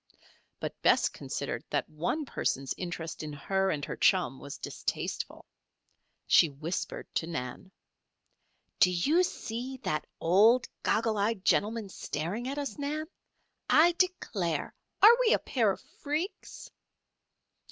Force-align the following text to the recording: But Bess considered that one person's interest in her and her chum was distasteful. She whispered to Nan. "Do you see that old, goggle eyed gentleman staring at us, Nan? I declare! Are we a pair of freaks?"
But 0.59 0.81
Bess 0.81 1.09
considered 1.09 1.63
that 1.69 1.87
one 1.87 2.25
person's 2.25 2.73
interest 2.75 3.21
in 3.21 3.31
her 3.33 3.69
and 3.69 3.85
her 3.85 3.95
chum 3.95 4.39
was 4.39 4.57
distasteful. 4.57 5.45
She 6.25 6.49
whispered 6.49 7.05
to 7.13 7.27
Nan. 7.27 7.71
"Do 8.79 8.89
you 8.89 9.21
see 9.21 9.77
that 9.83 10.07
old, 10.19 10.67
goggle 10.81 11.19
eyed 11.19 11.45
gentleman 11.45 11.87
staring 11.89 12.47
at 12.47 12.57
us, 12.57 12.79
Nan? 12.79 13.05
I 13.69 13.91
declare! 13.91 14.73
Are 15.03 15.15
we 15.19 15.33
a 15.33 15.37
pair 15.37 15.69
of 15.69 15.79
freaks?" 15.99 16.71